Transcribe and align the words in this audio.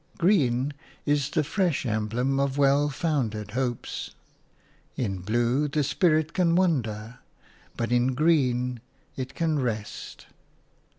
Green 0.17 0.73
is 1.05 1.29
the 1.29 1.43
fresh 1.43 1.85
emblem 1.85 2.39
of 2.39 2.57
well 2.57 2.89
founded 2.89 3.51
hopes. 3.51 4.15
In 4.95 5.19
blue 5.19 5.67
the 5.67 5.83
spirit 5.83 6.33
can 6.33 6.55
wander, 6.55 7.19
but 7.77 7.91
in 7.91 8.15
green 8.15 8.81
it 9.15 9.35
can 9.35 9.59
rest. 9.59 10.25